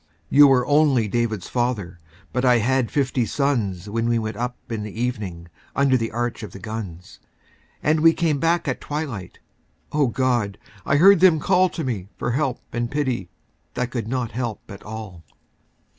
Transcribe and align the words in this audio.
You 0.31 0.47
were, 0.47 0.65
only 0.65 1.07
David's 1.07 1.47
father, 1.47 1.99
But 2.33 2.43
I 2.43 2.57
had 2.57 2.89
fifty 2.89 3.23
sons 3.23 3.87
When 3.87 4.09
we 4.09 4.17
went 4.17 4.35
up 4.35 4.57
in 4.67 4.81
the 4.81 4.99
evening 4.99 5.47
Under 5.75 5.95
the 5.95 6.09
arch 6.09 6.41
of 6.41 6.53
the 6.53 6.59
guns, 6.59 7.19
And 7.83 7.99
we 7.99 8.11
came 8.11 8.39
back 8.39 8.67
at 8.67 8.81
twilight— 8.81 9.37
O 9.91 10.07
God! 10.07 10.57
I 10.87 10.95
heard 10.95 11.19
them 11.19 11.39
call 11.39 11.69
To 11.69 11.83
me 11.83 12.07
for 12.17 12.31
help 12.31 12.59
and 12.73 12.89
pity 12.89 13.29
That 13.75 13.91
could 13.91 14.07
not 14.07 14.31
help 14.31 14.61
at 14.69 14.81
all. 14.81 15.23